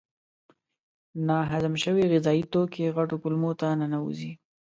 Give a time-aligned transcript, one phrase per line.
[1.27, 4.31] ناهضم شوي غذایي توکي غټو کولمو ته ننوزي.